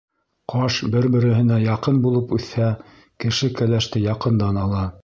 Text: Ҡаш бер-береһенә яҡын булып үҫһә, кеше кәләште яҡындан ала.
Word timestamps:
Ҡаш 0.53 0.77
бер-береһенә 0.95 1.59
яҡын 1.65 2.01
булып 2.07 2.35
үҫһә, 2.39 2.73
кеше 3.27 3.55
кәләште 3.63 4.05
яҡындан 4.11 4.65
ала. 4.69 4.87